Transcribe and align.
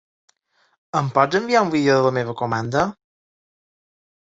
Em 0.99 1.11
pots 1.17 1.39
enviar 1.41 1.61
un 1.67 1.71
vídeo 1.77 1.99
de 1.99 2.01
la 2.07 2.15
meva 2.17 2.37
comanda? 2.41 2.89